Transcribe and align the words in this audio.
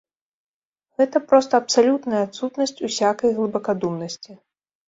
Гэта 1.01 1.19
проста 1.33 1.53
абсалютная 1.65 2.21
адсутнасць 2.29 2.75
усякай 2.89 3.29
глыбакадумнасці. 3.37 4.31